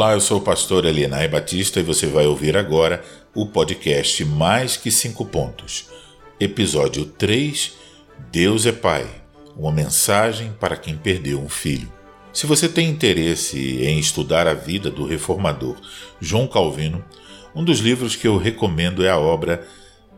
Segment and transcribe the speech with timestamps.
[0.00, 3.04] Olá, eu sou o pastor Elienay Batista e você vai ouvir agora
[3.34, 5.90] o podcast Mais que Cinco Pontos.
[6.40, 7.74] Episódio 3:
[8.32, 9.06] Deus é Pai
[9.54, 11.92] uma mensagem para quem perdeu um filho.
[12.32, 15.76] Se você tem interesse em estudar a vida do reformador
[16.18, 17.04] João Calvino,
[17.54, 19.68] um dos livros que eu recomendo é a obra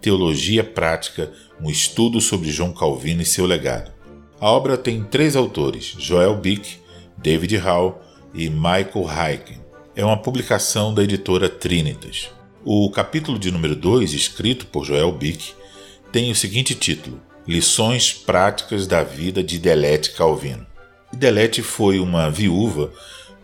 [0.01, 3.91] Teologia Prática, um estudo sobre João Calvino e seu legado.
[4.39, 6.77] A obra tem três autores, Joel Bick,
[7.19, 8.01] David Hall
[8.33, 9.62] e Michael Heiken.
[9.95, 12.31] É uma publicação da editora Trinitas.
[12.65, 15.53] O capítulo de número 2, escrito por Joel Bick,
[16.11, 20.67] tem o seguinte título: Lições práticas da vida de Delete Calvino.
[21.13, 22.91] Delete foi uma viúva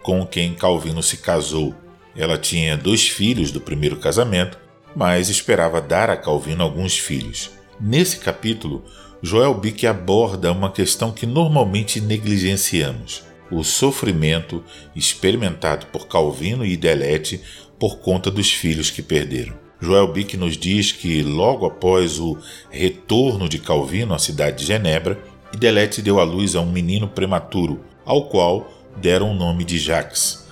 [0.02, 1.74] com quem Calvino se casou.
[2.16, 4.58] Ela tinha dois filhos do primeiro casamento,
[4.96, 7.50] mas esperava dar a Calvino alguns filhos.
[7.78, 8.82] Nesse capítulo,
[9.20, 17.40] Joel Bick aborda uma questão que normalmente negligenciamos: o sofrimento experimentado por Calvino e Delete
[17.78, 19.56] por conta dos filhos que perderam.
[19.80, 22.36] Joel Bick nos diz que logo após o
[22.70, 25.18] retorno de Calvino à cidade de Genebra,
[25.56, 30.46] Delete deu à luz a um menino prematuro, ao qual deram o nome de Jacques.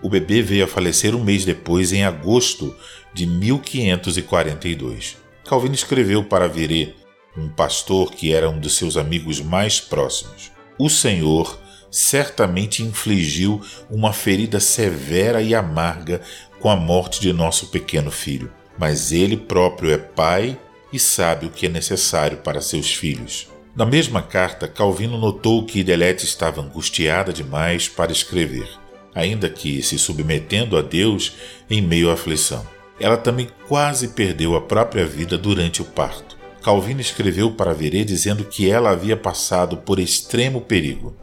[0.00, 2.74] O bebê veio a falecer um mês depois, em agosto
[3.12, 5.16] de 1542.
[5.44, 6.94] Calvino escreveu para Verê,
[7.36, 11.58] um pastor que era um de seus amigos mais próximos: O Senhor
[11.90, 16.20] certamente infligiu uma ferida severa e amarga
[16.60, 20.58] com a morte de nosso pequeno filho, mas ele próprio é pai
[20.92, 23.48] e sabe o que é necessário para seus filhos.
[23.74, 28.68] Na mesma carta, Calvino notou que Delete estava angustiada demais para escrever,
[29.14, 31.34] ainda que se submetendo a Deus
[31.70, 32.66] em meio à aflição.
[32.98, 36.36] Ela também quase perdeu a própria vida durante o parto.
[36.60, 41.14] Calvino escreveu para Verê dizendo que ela havia passado por extremo perigo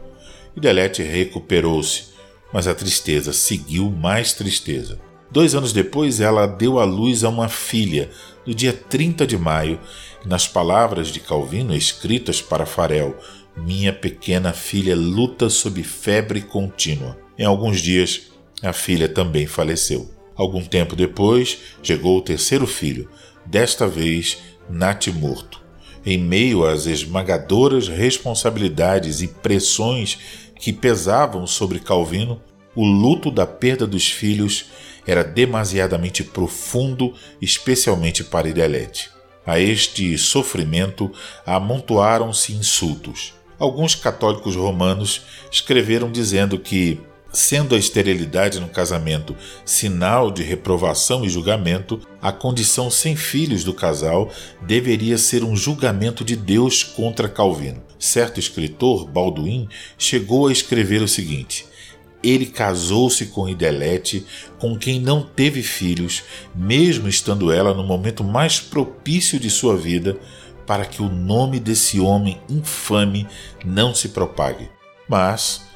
[0.56, 2.16] e Delete recuperou-se,
[2.52, 4.98] mas a tristeza seguiu mais tristeza.
[5.30, 8.08] Dois anos depois, ela deu à luz a uma filha,
[8.46, 9.78] no dia 30 de maio,
[10.24, 13.16] e nas palavras de Calvino escritas para Farel,
[13.56, 17.18] minha pequena filha luta sob febre contínua.
[17.38, 18.28] Em alguns dias,
[18.62, 20.10] a filha também faleceu.
[20.34, 23.08] Algum tempo depois, chegou o terceiro filho,
[23.44, 24.38] desta vez
[24.68, 25.60] natimorto.
[26.04, 32.40] Em meio às esmagadoras responsabilidades e pressões que pesavam sobre Calvino,
[32.74, 34.66] o luto da perda dos filhos
[35.06, 39.10] era demasiadamente profundo, especialmente para Idelete.
[39.46, 41.12] A este sofrimento
[41.46, 43.32] amontoaram-se insultos.
[43.58, 47.00] Alguns católicos romanos escreveram dizendo que,
[47.36, 53.74] sendo a esterilidade no casamento sinal de reprovação e julgamento, a condição sem filhos do
[53.74, 54.32] casal
[54.62, 57.82] deveria ser um julgamento de Deus contra Calvino.
[57.98, 61.66] Certo escritor, Balduin, chegou a escrever o seguinte:
[62.22, 64.24] ele casou-se com Idelete,
[64.58, 66.22] com quem não teve filhos,
[66.54, 70.18] mesmo estando ela no momento mais propício de sua vida,
[70.66, 73.26] para que o nome desse homem infame
[73.62, 74.70] não se propague.
[75.06, 75.66] Mas,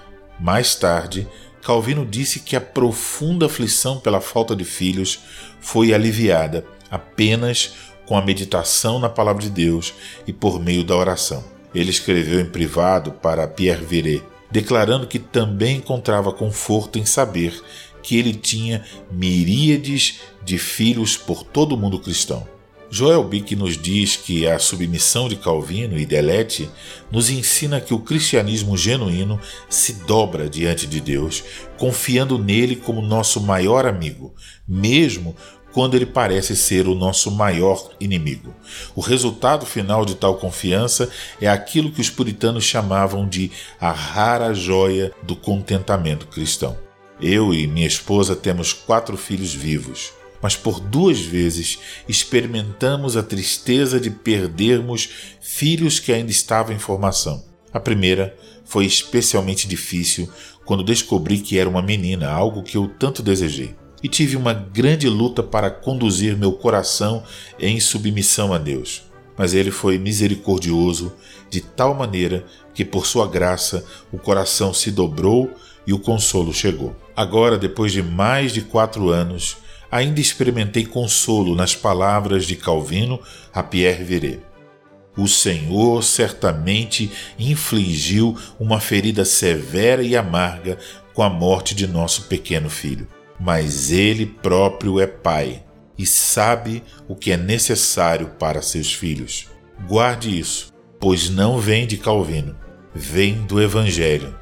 [0.41, 1.29] mais tarde,
[1.63, 5.21] Calvino disse que a profunda aflição pela falta de filhos
[5.61, 7.75] foi aliviada apenas
[8.07, 9.95] com a meditação na palavra de Deus
[10.27, 11.45] e por meio da oração.
[11.75, 17.63] Ele escreveu em privado para Pierre Viret, declarando que também encontrava conforto em saber
[18.03, 22.49] que ele tinha miríades de filhos por todo o mundo cristão.
[22.93, 26.69] Joel Bick nos diz que a submissão de Calvino e Delete
[27.09, 31.45] nos ensina que o cristianismo genuíno se dobra diante de Deus,
[31.79, 34.35] confiando nele como nosso maior amigo,
[34.67, 35.37] mesmo
[35.73, 38.53] quando ele parece ser o nosso maior inimigo.
[38.97, 41.09] O resultado final de tal confiança
[41.41, 46.77] é aquilo que os puritanos chamavam de a rara joia do contentamento cristão.
[47.21, 51.79] Eu e minha esposa temos quatro filhos vivos mas por duas vezes
[52.09, 55.09] experimentamos a tristeza de perdermos
[55.41, 57.45] filhos que ainda estavam em formação.
[57.73, 60.29] A primeira foi especialmente difícil
[60.65, 63.75] quando descobri que era uma menina, algo que eu tanto desejei.
[64.03, 67.23] E tive uma grande luta para conduzir meu coração
[67.59, 69.03] em submissão a Deus.
[69.37, 71.13] Mas ele foi misericordioso
[71.51, 75.51] de tal maneira que, por sua graça, o coração se dobrou
[75.87, 76.95] e o consolo chegou.
[77.17, 79.57] Agora, depois de mais de quatro anos,
[79.91, 83.21] ainda experimentei consolo nas palavras de Calvino
[83.53, 84.41] a Pierre Viret.
[85.17, 90.79] O Senhor certamente infligiu uma ferida severa e amarga
[91.13, 93.09] com a morte de nosso pequeno filho,
[93.39, 95.65] mas ele próprio é pai
[95.99, 99.49] e sabe o que é necessário para seus filhos.
[99.87, 102.57] Guarde isso, pois não vem de Calvino,
[102.95, 104.35] vem do Evangelho.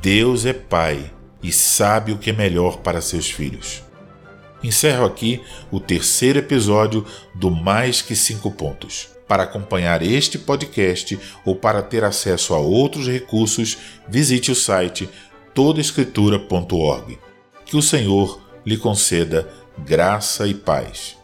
[0.00, 1.12] Deus é Pai
[1.42, 3.82] e sabe o que é melhor para seus filhos.
[4.62, 7.04] Encerro aqui o terceiro episódio
[7.34, 9.08] do Mais Que Cinco Pontos.
[9.26, 13.78] Para acompanhar este podcast ou para ter acesso a outros recursos,
[14.08, 15.08] visite o site
[15.54, 17.18] todaescritura.org.
[17.64, 19.48] Que o Senhor lhe conceda
[19.78, 21.21] graça e paz.